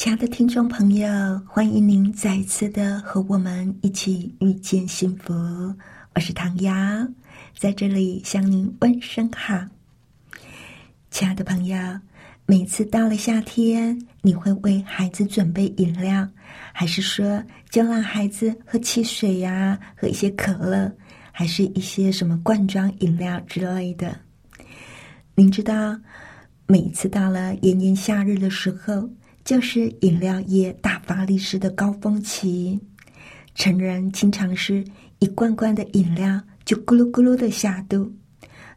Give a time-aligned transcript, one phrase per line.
[0.00, 1.06] 亲爱的听众朋友，
[1.46, 5.34] 欢迎您再次的和我们一起遇见幸福。
[6.14, 7.06] 我是唐瑶，
[7.58, 9.62] 在这里向您问声好。
[11.10, 11.76] 亲爱的朋友，
[12.46, 16.26] 每次到了夏天，你会为孩子准备饮料，
[16.72, 20.90] 还是说就让孩子喝汽水呀，喝一些可乐，
[21.30, 24.18] 还是一些什么罐装饮料之类的？
[25.34, 26.00] 您知道，
[26.66, 29.06] 每次到了炎炎夏日的时候。
[29.50, 32.78] 就是饮料业大发利市的高峰期，
[33.56, 34.84] 成人经常是
[35.18, 38.12] 一罐罐的饮料就咕噜咕噜的下肚，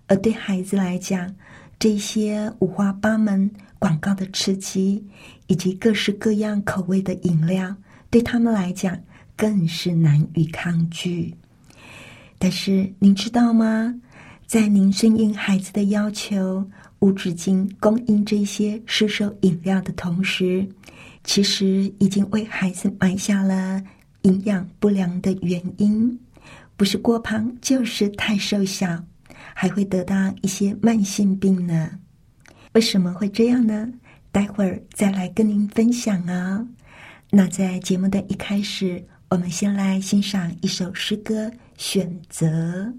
[0.07, 1.31] 而对孩子来讲，
[1.77, 5.05] 这些五花八门广告的刺激，
[5.45, 7.75] 以及各式各样口味的饮料，
[8.09, 8.99] 对他们来讲
[9.37, 11.35] 更是难以抗拒。
[12.39, 13.93] 但是您知道吗？
[14.47, 16.67] 在您顺应孩子的要求。
[17.03, 20.65] 无止境供应这些市售饮料的同时，
[21.25, 23.83] 其实已经为孩子埋下了
[24.21, 26.17] 营养不良的原因，
[26.77, 29.03] 不是过胖就是太瘦小，
[29.53, 31.91] 还会得到一些慢性病呢。
[32.71, 33.85] 为什么会这样呢？
[34.31, 36.65] 待会儿再来跟您分享啊。
[37.29, 42.93] 那在节目的一开始，我们先来欣赏一首诗歌《选择》。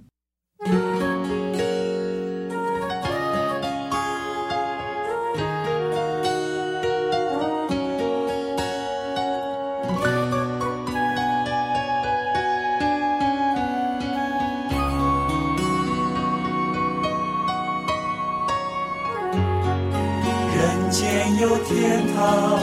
[21.74, 22.60] 天堂，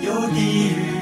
[0.00, 1.01] 有地狱，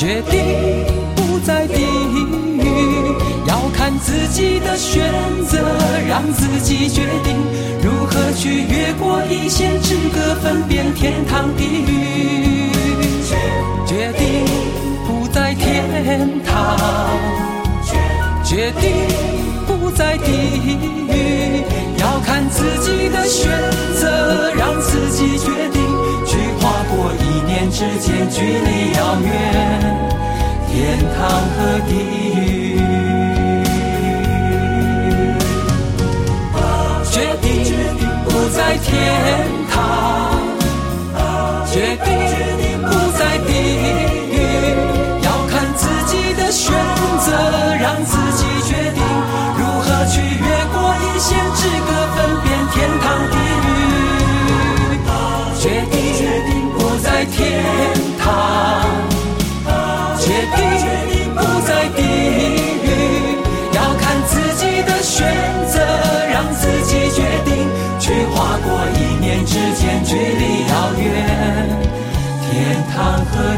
[0.00, 0.40] 决定
[1.14, 2.24] 不在地狱，
[3.46, 5.12] 要看自己的选
[5.46, 5.58] 择，
[6.08, 7.36] 让自己决定
[7.82, 12.70] 如何去越过一线之隔，分辨天堂地狱。
[13.84, 14.46] 决定
[15.06, 16.78] 不在天堂，
[18.42, 19.06] 决定
[19.66, 19.90] 不。
[19.90, 21.62] 在地狱，
[21.98, 23.50] 要看自己的选
[24.00, 25.82] 择，让自己决定。
[26.24, 27.12] 去跨过
[27.70, 29.28] 之间，距离遥远，
[30.68, 31.18] 天堂
[31.54, 31.56] 和
[31.88, 31.90] 地
[32.34, 32.38] 狱。
[37.04, 37.46] 决定
[38.24, 38.88] 不在天
[39.70, 39.74] 堂，
[41.72, 41.74] 决
[42.04, 42.08] 定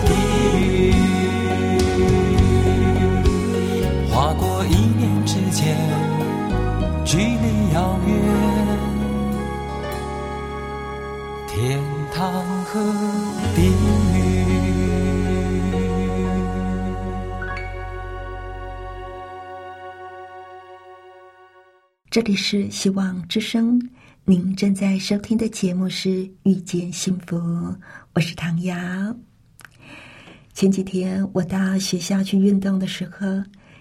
[0.07, 0.11] 地
[0.59, 0.93] 狱。
[4.11, 5.77] 划过一念之间，
[7.05, 8.11] 距离遥远，
[11.49, 11.81] 天
[12.15, 12.23] 堂
[12.65, 12.81] 和
[13.55, 13.73] 地狱。
[22.11, 23.81] 这里是希望之声，
[24.27, 26.09] 您正在收听的节目是
[26.43, 27.39] 《遇见幸福》，
[28.13, 28.77] 我是唐瑶。
[30.55, 33.27] 前几天我到学校去运动的时候，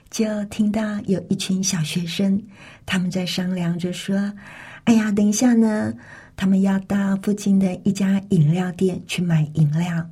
[0.09, 2.41] 就听到有一群小学生
[2.85, 4.33] 他们在商量着说
[4.85, 5.93] ：“哎呀，等一下呢，
[6.35, 10.09] 他们要到附近的一家饮料店去买饮料。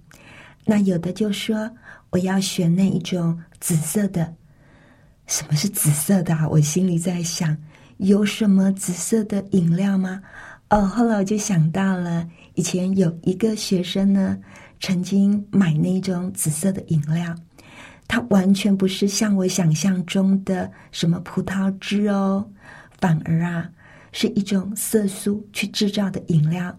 [0.65, 1.71] 那有的就说
[2.09, 4.35] 我要选那一种紫色的。
[5.27, 6.47] 什么是紫色的啊？
[6.49, 7.57] 我心里在想。”
[7.99, 10.21] 有什么紫色的饮料吗？
[10.69, 14.37] 哦，后来我就想到了，以前有一个学生呢，
[14.79, 17.35] 曾经买那种紫色的饮料，
[18.07, 22.47] 它完全不是像我想象中的什么葡萄汁哦，
[22.99, 23.69] 反而啊
[24.11, 26.77] 是一种色素去制造的饮料。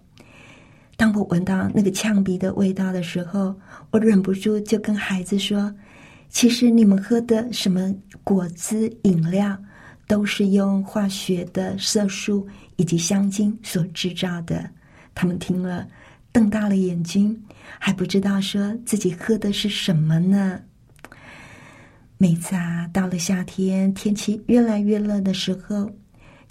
[0.96, 3.54] 当我闻到那个呛鼻的味道的时候，
[3.90, 5.74] 我忍不住就跟孩子说
[6.28, 9.56] ：“其实你们喝的什么果汁饮料？”
[10.06, 12.44] 都是用化学的色素
[12.74, 14.68] 以及香精所制造的。
[15.14, 15.86] 他们听了，
[16.32, 17.42] 瞪大了眼睛，
[17.78, 20.60] 还不知道说自己喝的是什么呢。
[22.18, 25.90] 每次啊，到了夏天，天气越来越热的时候，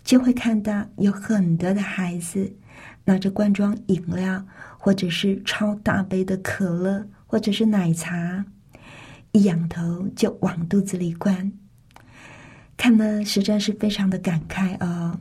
[0.04, 2.52] 就会看到有很多的孩子
[3.06, 4.44] 拿着罐装饮料，
[4.78, 8.44] 或者是超大杯的可乐，或者是奶茶，
[9.32, 11.52] 一仰头就往肚子里灌。
[12.76, 15.20] 看了实在是非常的感慨哦。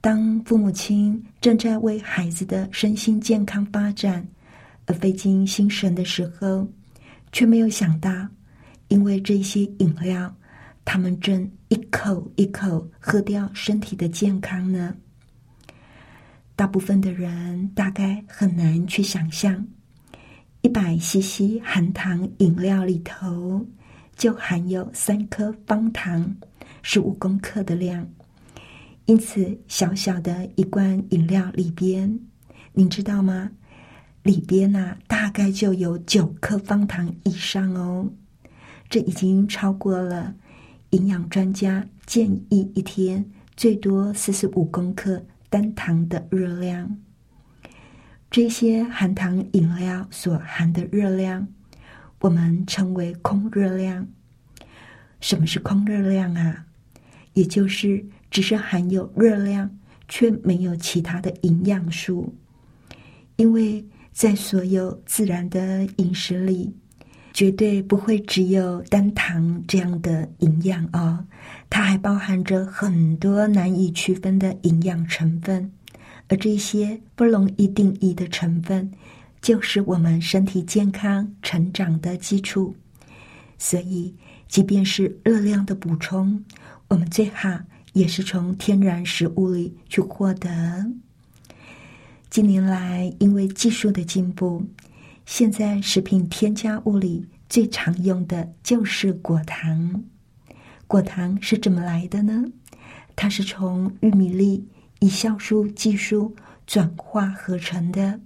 [0.00, 4.26] 当父母亲正在为孩子的身心健康发展
[4.86, 6.66] 而费尽心神的时候，
[7.32, 8.10] 却没有想到，
[8.88, 10.34] 因为这些饮料，
[10.86, 14.96] 他们正一口一口喝掉身体的健康呢。
[16.56, 19.66] 大部分的人大概很难去想象，
[20.62, 23.66] 一百 CC 含糖饮料里头
[24.16, 26.34] 就含有三颗方糖。
[26.82, 28.08] 是五公克的量，
[29.10, 32.20] 因此小小的一罐饮料里边，
[32.72, 33.50] 您知道吗？
[34.22, 38.08] 里边呐，大概就有九克方糖以上哦。
[38.88, 40.32] 这已经超过了
[40.90, 46.96] 营养专家建议一天最多四十五公克单糖的热量。
[48.30, 51.48] 这些含糖饮料所含的热量，
[52.20, 54.06] 我们称为空热量。
[55.20, 56.64] 什么是空热量啊？
[57.34, 59.70] 也就是只是含有热量，
[60.08, 62.34] 却没有其他的营养素。
[63.36, 66.72] 因为在所有自然的饮食里，
[67.32, 71.24] 绝对不会只有单糖这样的营养哦，
[71.70, 75.72] 它还包含着很多难以区分的营养成分，
[76.28, 78.90] 而这些不容易定义的成分，
[79.40, 82.74] 就是我们身体健康成长的基础。
[83.58, 84.14] 所以，
[84.48, 86.44] 即便是热量的补充。
[86.88, 87.60] 我们最好
[87.92, 90.92] 也是从天然食物里去获得。
[92.28, 94.64] 近年来，因为技术的进步，
[95.26, 100.04] 现在食品添加物里最常用的就是果糖。
[100.86, 102.44] 果糖是怎么来的呢？
[103.16, 104.66] 它是从玉米粒
[105.00, 106.34] 以酵素技术
[106.66, 108.20] 转化合成的。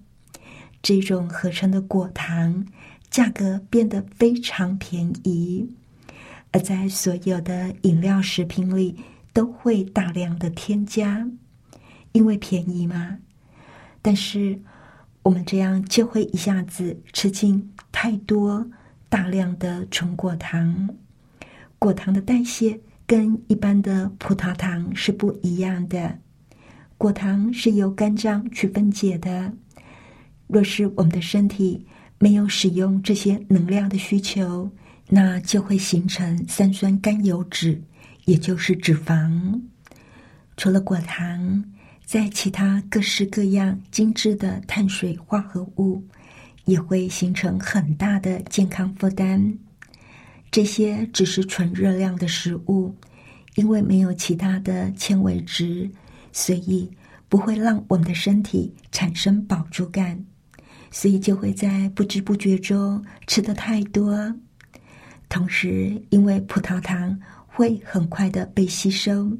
[0.83, 2.67] 这种合成的果糖
[3.11, 5.67] 价格变得非常便宜。
[6.53, 8.97] 而在所有的饮料食品里，
[9.35, 11.29] 都会大量的添加，
[12.13, 13.19] 因为便宜嘛。
[14.01, 14.59] 但是
[15.23, 18.67] 我们这样就会一下子吃进太多
[19.09, 20.89] 大量的纯果糖。
[21.79, 26.19] 果糖的代谢跟一般的葡萄糖是不一样的。
[26.97, 29.53] 果糖是由肝脏去分解的。
[30.47, 31.85] 若是我们的身体
[32.19, 34.71] 没有使用这些能量的需求，
[35.09, 37.83] 那就会形成三酸甘油脂，
[38.25, 39.61] 也就是脂肪。
[40.57, 41.65] 除了果糖，
[42.05, 46.03] 在其他各式各样精致的碳水化合物，
[46.65, 49.59] 也会形成很大的健康负担。
[50.51, 52.95] 这些只是纯热量的食物，
[53.57, 55.91] 因为没有其他的纤维质，
[56.33, 56.89] 所以
[57.29, 60.25] 不会让我们的身体产生饱足感，
[60.93, 64.33] 所以就会在不知不觉中吃的太多。
[65.29, 67.19] 同时，因为葡萄糖
[67.57, 69.31] 会很快的被吸收，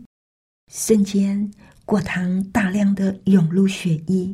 [0.71, 1.51] 瞬间。
[1.85, 4.33] 果糖大量的涌入血液，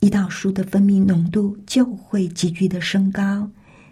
[0.00, 3.48] 胰岛素的分泌浓度就会急剧的升高，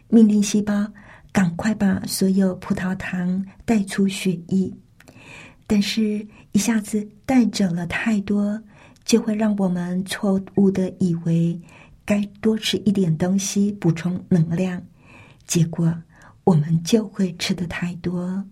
[0.09, 0.93] 命令细胞
[1.31, 4.71] 赶快把所有葡萄糖带出血液。
[5.69, 8.61] 但是，一下子带走了太多，
[9.05, 11.59] 就会让我们错误的以为
[12.05, 14.83] 该多吃一点东西补充能量，
[15.47, 15.95] 结果
[16.43, 18.45] 我们就会吃的太多。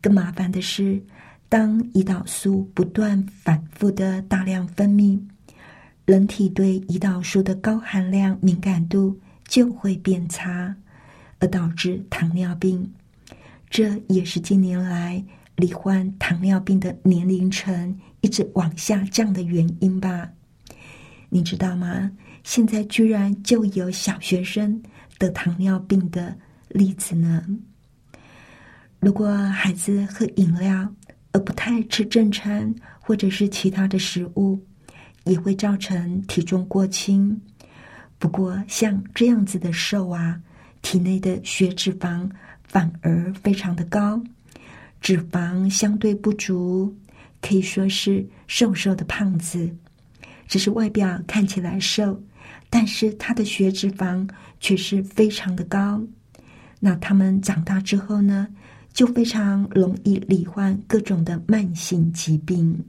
[0.00, 1.02] 更麻烦的是。
[1.50, 5.18] 当胰岛素不断反复的大量分泌，
[6.04, 10.76] 人体对胰岛素的高含量敏感度就会变差，
[11.38, 12.86] 而导致糖尿病。
[13.70, 15.24] 这也是近年来
[15.56, 20.30] 罹患糖尿病的年龄层一直往下降的原因吧？
[21.30, 22.10] 你知道吗？
[22.44, 24.82] 现在居然就有小学生
[25.18, 26.36] 得糖尿病的
[26.68, 27.42] 例子呢。
[29.00, 30.92] 如果孩子喝饮料，
[31.32, 34.60] 而不太吃正餐或者是其他的食物，
[35.24, 37.40] 也会造成体重过轻。
[38.18, 40.40] 不过，像这样子的瘦啊，
[40.82, 42.28] 体内的血脂肪
[42.64, 44.20] 反而非常的高，
[45.00, 46.92] 脂肪相对不足，
[47.40, 49.72] 可以说是瘦瘦的胖子。
[50.48, 52.20] 只是外表看起来瘦，
[52.68, 54.28] 但是他的血脂肪
[54.58, 56.02] 却是非常的高。
[56.80, 58.48] 那他们长大之后呢？
[58.98, 62.84] 就非常容易罹患各种的慢性疾病。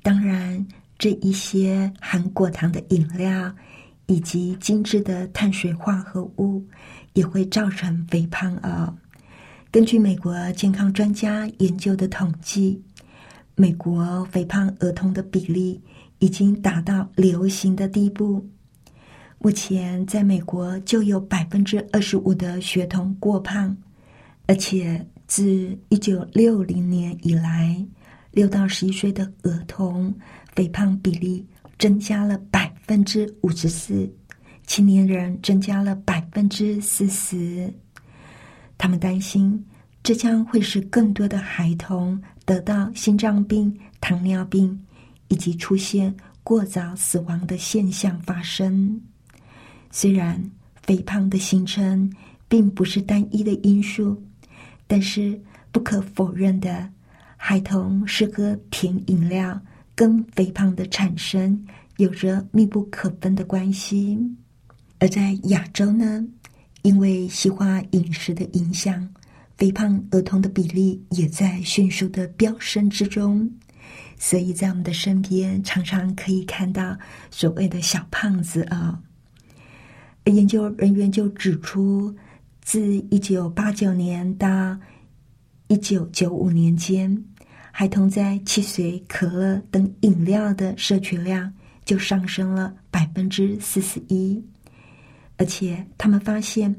[0.00, 0.64] 当然，
[0.96, 3.52] 这一些含果糖的饮料
[4.06, 6.64] 以及精致的碳水化合物
[7.14, 8.96] 也会造成肥胖哦。
[9.72, 12.80] 根据美国健康专家研究的统计，
[13.56, 15.82] 美国肥胖儿童的比例
[16.20, 18.48] 已经达到流行的地步。
[19.38, 23.76] 目前，在美国就有百分之二十五的学童过胖，
[24.46, 25.04] 而且。
[25.26, 27.84] 自一九六零年以来，
[28.30, 30.14] 六到十一岁的儿童
[30.54, 31.44] 肥胖比例
[31.78, 34.08] 增加了百分之五十四，
[34.66, 37.72] 青年人增加了百分之四十。
[38.76, 39.64] 他们担心，
[40.02, 44.78] 这将会使更多的孩童得到心脏病、糖尿病，
[45.28, 49.00] 以及出现过早死亡的现象发生。
[49.90, 50.50] 虽然
[50.82, 52.12] 肥胖的形成
[52.46, 54.22] 并不是单一的因素。
[54.86, 55.40] 但是
[55.72, 56.88] 不可否认的，
[57.36, 59.60] 孩童是喝甜饮料
[59.94, 64.18] 跟肥胖的产生有着密不可分的关系。
[64.98, 66.24] 而在亚洲呢，
[66.82, 69.08] 因为西化饮食的影响，
[69.56, 73.50] 肥胖儿童的比例也在迅速的飙升之中。
[74.18, 76.96] 所以在我们的身边，常常可以看到
[77.30, 79.00] 所谓的小胖子啊。
[80.26, 82.14] 研究人员就指出。
[82.64, 82.80] 自
[83.10, 84.76] 一九八九年到
[85.68, 87.22] 一九九五年间，
[87.70, 91.52] 孩童在汽水、可乐等饮料的摄取量
[91.84, 94.42] 就上升了百分之四十一，
[95.36, 96.74] 而且他们发现，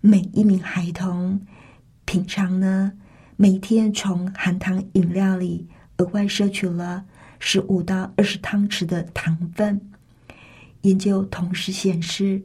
[0.00, 1.38] 每一名孩童
[2.06, 2.90] 平常呢，
[3.36, 5.68] 每天从含糖饮料里
[5.98, 7.04] 额外摄取了
[7.38, 9.78] 十五到二十汤匙的糖分。
[10.82, 12.42] 研究同时显示。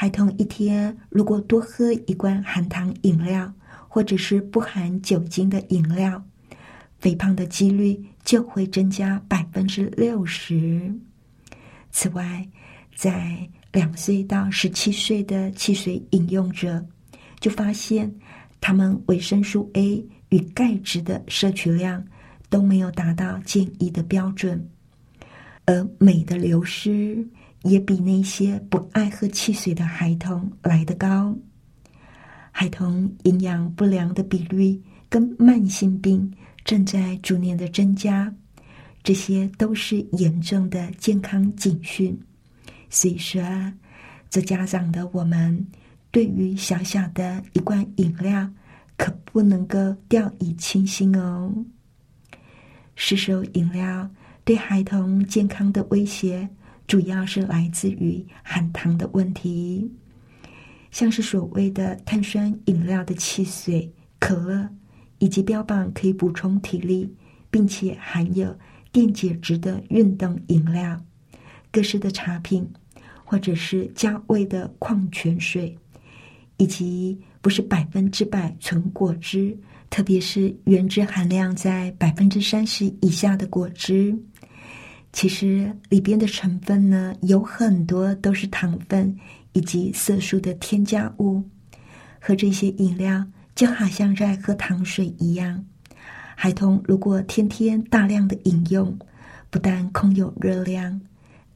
[0.00, 3.52] 孩童一天如果多喝一罐含糖饮料，
[3.86, 6.24] 或者是不含酒精的饮料，
[7.00, 10.90] 肥胖的几率就会增加百分之六十。
[11.90, 12.48] 此外，
[12.96, 16.82] 在两岁到十七岁的汽水饮用者，
[17.38, 18.10] 就发现
[18.58, 22.02] 他们维生素 A 与钙质的摄取量
[22.48, 24.66] 都没有达到建议的标准，
[25.66, 27.28] 而镁的流失。
[27.62, 31.36] 也比那些不爱喝汽水的孩童来得高。
[32.50, 36.32] 孩童营养不良的比率跟慢性病
[36.64, 38.32] 正在逐年的增加，
[39.02, 42.18] 这些都是严重的健康警讯。
[42.88, 43.42] 所以说，
[44.28, 45.66] 做家长的我们，
[46.10, 48.50] 对于小小的一罐饮料，
[48.96, 51.52] 可不能够掉以轻心哦。
[52.96, 54.10] 吸收饮料。
[54.42, 56.48] 对孩童健康的威胁，
[56.90, 59.88] 主要是来自于含糖的问题，
[60.90, 64.68] 像是所谓的碳酸饮料的汽水、可乐，
[65.20, 67.08] 以及标榜可以补充体力，
[67.48, 68.58] 并且含有
[68.90, 71.00] 电解质的运动饮料、
[71.70, 72.68] 各式的茶品，
[73.22, 75.78] 或者是加味的矿泉水，
[76.56, 79.56] 以及不是百分之百纯果汁。
[79.90, 84.12] 特别是原汁含量在百分之三十以下的果汁，
[85.12, 89.16] 其实里边的成分呢有很多都是糖分
[89.52, 91.42] 以及色素的添加物。
[92.20, 95.64] 喝这些饮料就好像在喝糖水一样。
[96.36, 98.98] 孩童如果天天大量的饮用，
[99.50, 101.00] 不但空有热量，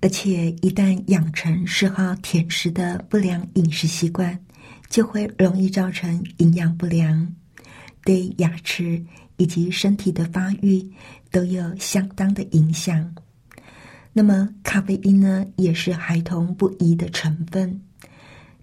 [0.00, 4.38] 而且一旦养成嗜好甜食的不良饮食习惯，
[4.90, 7.34] 就会容易造成营养不良。
[8.04, 9.02] 对牙齿
[9.38, 10.87] 以及身体的发育
[11.30, 13.14] 都有相当的影响。
[14.16, 17.80] 那么，咖啡因呢，也是孩童不宜的成分。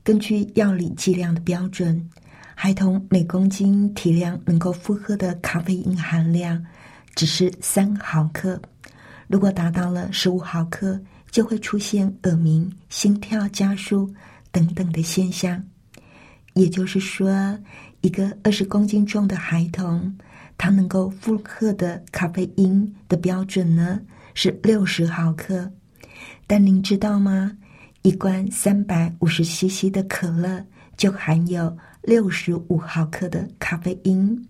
[0.01, 2.10] 根据药理剂量的标准，
[2.55, 6.65] 孩童每公斤体量能够负荷的咖啡因含量
[7.15, 8.60] 只是三毫克。
[9.27, 10.98] 如果达到了十五毫克，
[11.29, 14.10] 就会出现耳鸣、心跳加速
[14.53, 15.62] 等等的现象。
[16.53, 17.60] 也就是说。
[18.03, 20.12] 一个二十公斤重的孩童，
[20.58, 24.01] 他能够负荷的咖啡因的标准呢
[24.34, 25.72] 是六十毫克。
[26.48, 27.58] 但您知道吗？
[28.02, 30.66] 一罐三百五十 CC 的可乐
[30.98, 34.48] 就含有六十五毫克的咖啡因。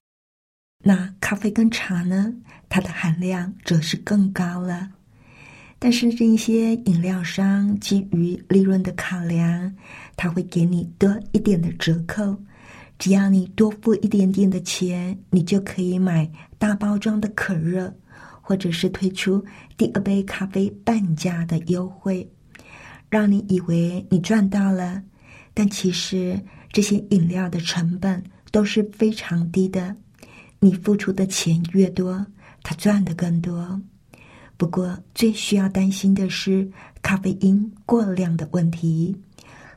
[0.84, 2.34] 那咖啡跟茶呢，
[2.70, 4.90] 它的含量则是更高了。
[5.78, 9.76] 但是这些饮料商基于利润的考量，
[10.16, 12.38] 他会给你多一点的折扣。
[13.00, 17.92] 只要你多付一点点的钱，你就可以买大包装的可乐，
[18.42, 19.44] 或者是推出
[19.78, 22.30] 第二杯咖啡半价的优惠，
[23.10, 25.02] 让你以为你赚到了。
[25.54, 26.40] 但其实
[26.72, 29.96] 这些饮料的成本都是非常低的，
[30.60, 32.26] 你付出的钱越多，
[32.64, 33.82] 他赚的更多。
[34.58, 36.70] 不过最需要担心的是
[37.02, 39.16] 咖啡因过量的问题。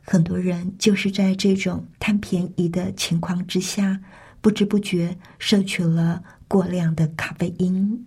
[0.03, 3.99] 很多人就是在这种贪便宜的情况之下，
[4.43, 8.07] 不知不觉摄取了过量的咖啡因。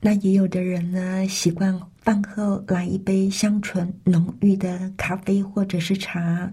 [0.00, 6.52] 那也有的人呢，习惯饭后来一杯香醇浓郁的咖啡或者是茶，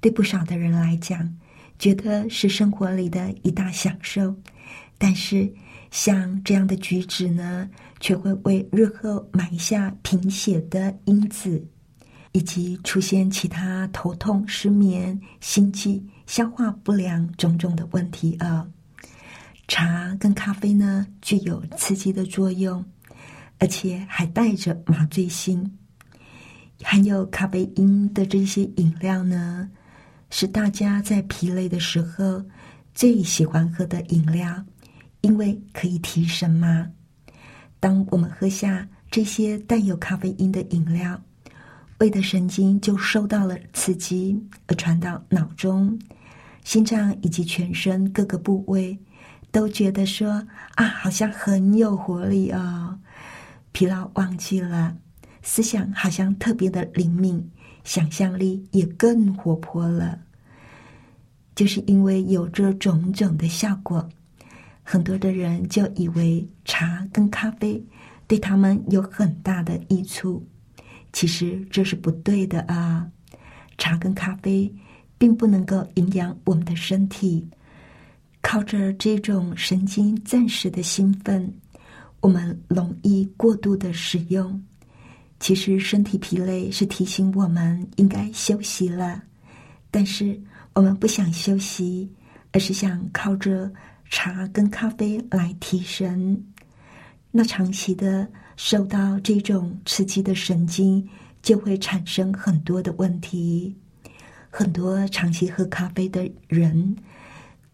[0.00, 1.36] 对不少的人来讲，
[1.78, 4.34] 觉得是生活里的一大享受。
[4.96, 5.52] 但是，
[5.90, 7.68] 像这样的举止呢，
[8.00, 11.66] 却会为日后埋下贫血的因子。
[12.32, 18.68] 以及出现其他头痛、失眠、心悸、消化不良种种的问题啊。
[19.68, 22.82] 茶跟咖啡呢，具有刺激的作用，
[23.58, 25.70] 而且还带着麻醉性。
[26.82, 29.68] 含有咖啡因的这些饮料呢，
[30.30, 32.42] 是大家在疲累的时候
[32.94, 34.64] 最喜欢喝的饮料，
[35.20, 36.90] 因为可以提神嘛。
[37.78, 41.20] 当我们喝下这些带有咖啡因的饮料，
[41.98, 45.98] 胃的神经就受到了刺激，而传到脑中、
[46.64, 48.98] 心脏以及全身各个部位，
[49.50, 52.98] 都觉得说啊，好像很有活力哦，
[53.72, 54.96] 疲劳忘记了，
[55.42, 57.50] 思想好像特别的灵敏，
[57.84, 60.20] 想象力也更活泼了。
[61.54, 64.08] 就是因为有这种种的效果，
[64.82, 67.84] 很多的人就以为茶跟咖啡
[68.26, 70.46] 对他们有很大的益处。
[71.12, 73.10] 其实这是不对的啊！
[73.78, 74.72] 茶跟咖啡
[75.16, 77.48] 并不能够营养我们的身体。
[78.50, 81.52] 靠着这种神经暂时的兴奋，
[82.20, 84.58] 我们容易过度的使用。
[85.38, 89.22] 其实身体疲累是提醒我们应该休息了，
[89.90, 90.40] 但是
[90.72, 92.10] 我们不想休息，
[92.50, 93.70] 而是想靠着
[94.08, 96.42] 茶跟咖啡来提神。
[97.30, 98.26] 那长期的。
[98.56, 101.08] 受到这种刺激的神经，
[101.42, 103.72] 就会产生很多的问题。
[104.50, 106.96] 很多长期喝咖啡的人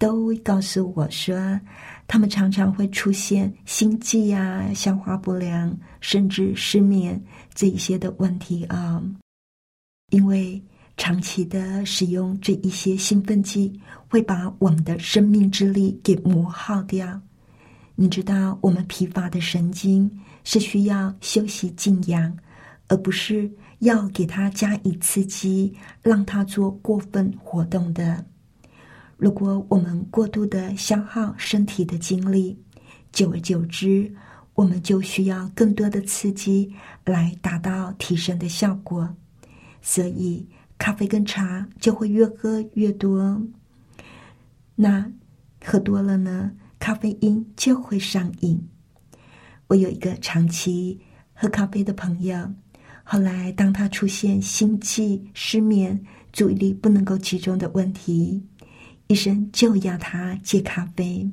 [0.04, 1.58] 都告诉我说，
[2.06, 7.18] 他们常常会出现心悸啊、消化不良，甚至失眠
[7.54, 9.02] 这一些的问题啊。
[10.10, 10.62] 因为
[10.98, 13.72] 长期的使用这一些兴奋剂，
[14.06, 17.18] 会把我们的生命之力给磨耗掉。
[17.94, 20.10] 你知道，我们疲乏的神经。
[20.46, 22.36] 是需要休息静养，
[22.88, 28.22] 而不是要给他加以刺激，让他做过分活动的。
[29.16, 32.58] 如果我们过度的消耗身体的精力，
[33.12, 34.12] 久而久之，
[34.54, 36.72] 我们就需要更多的刺激
[37.04, 39.14] 来达到提升的效果，
[39.80, 40.48] 所以
[40.78, 43.40] 咖啡跟茶就会越喝越多。
[44.74, 45.10] 那
[45.64, 48.68] 喝多了呢，咖啡因就会上瘾。
[49.68, 51.00] 我有一个长期
[51.32, 52.52] 喝咖啡的朋友，
[53.02, 58.44] 后来当他出现心悸、失眠、注意力不能够集中的问题，
[59.06, 61.30] 医生就要他戒咖啡。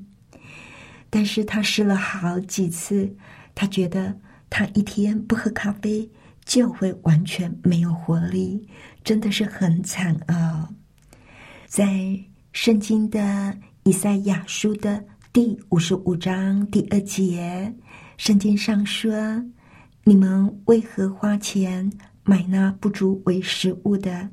[1.09, 3.15] 但是他试了好几次，
[3.53, 4.17] 他觉得
[4.49, 6.09] 他一天不喝咖啡
[6.45, 8.67] 就会完全没有活力，
[9.03, 10.69] 真的是很惨啊！
[11.67, 12.19] 在
[12.53, 17.73] 圣经的以赛亚书的第五十五章第二节，
[18.17, 19.43] 圣经上说
[20.03, 21.91] ：“你们为何花钱
[22.23, 24.29] 买那不足为食物的，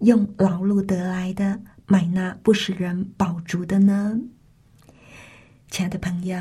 [0.00, 4.16] 用劳碌得来的买那不使人饱足的呢？”
[5.68, 6.38] 亲爱的朋友，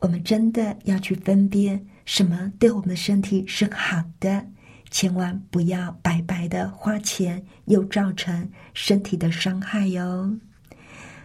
[0.00, 4.44] 我们真的要去分辨什么对我们身体是好的，
[4.90, 10.36] 千万不要白白的花钱，又造成身体的伤害哟。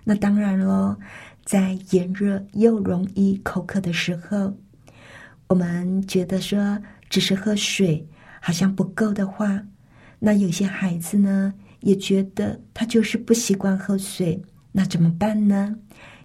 [0.06, 0.96] 那当然喽，
[1.44, 4.56] 在炎热又容易口渴的时候，
[5.48, 8.08] 我们觉得说只是喝水
[8.40, 9.62] 好像不够的话，
[10.20, 14.42] 那有些孩子呢也觉得他就是不习惯喝水，
[14.72, 15.76] 那怎么办呢？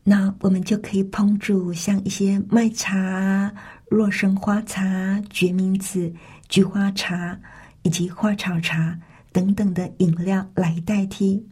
[0.05, 3.53] 那我们就可以烹煮像一些麦茶、
[3.89, 6.13] 洛神花茶、决明子、
[6.49, 7.37] 菊花茶
[7.83, 8.97] 以及花草茶
[9.33, 11.45] 等等的饮料来代替。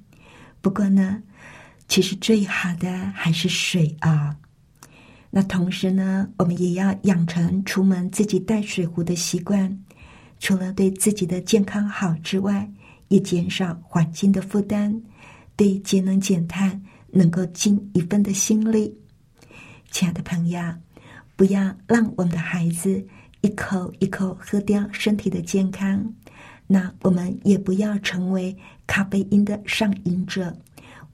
[0.61, 1.21] 不过呢，
[1.88, 4.37] 其实最好的还是水啊。
[5.31, 9.77] 那同时呢，我们也要养成出门自己带水壶的习惯，
[10.38, 12.71] 除了对自己的健康好之外，
[13.09, 15.01] 也减少环境的负担，
[15.57, 16.83] 对节能减碳。
[17.17, 18.93] 能够尽一份的心力，
[19.93, 20.61] 亲爱的朋友，
[21.37, 23.07] 不要让我们的孩子
[23.40, 26.12] 一口一口喝掉身体的健康。
[26.67, 30.53] 那我们也不要成为咖啡因的上瘾者。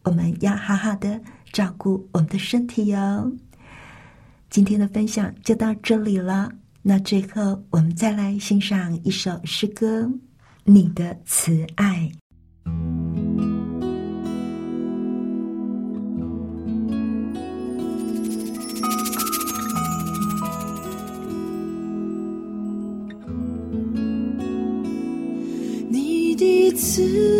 [0.03, 1.21] 我们要好好的
[1.53, 3.31] 照顾我们的身体哟。
[4.49, 6.51] 今天的分享就到这里了。
[6.81, 10.05] 那最后，我们再来欣赏一首诗歌
[10.73, 12.13] 《你的慈爱》。
[26.81, 27.40] 慈